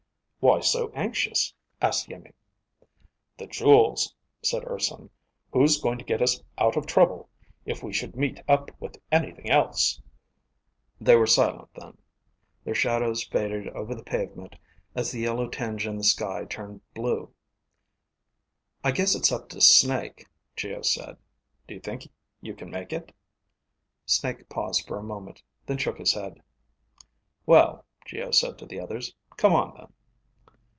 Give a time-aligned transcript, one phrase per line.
[0.43, 1.53] "Why so anxious?"
[1.83, 2.33] asked Iimmi.
[3.37, 5.11] "The jewels," said Urson.
[5.53, 7.29] "Who's going to get us out of trouble
[7.67, 10.01] if we should meet up with anything else?"
[10.99, 11.95] They were silent then.
[12.63, 14.55] Their shadows faded over the pavement
[14.95, 17.31] as the yellow tinge in the sky turned blue.
[18.83, 20.25] "I guess it's up to Snake,"
[20.55, 21.17] Geo said.
[21.67, 22.09] "Do you think
[22.41, 23.13] you can make it?"
[24.07, 26.41] Snake paused for a moment, then shook his head.
[27.45, 29.93] "Well," Geo said to the others, "come on then."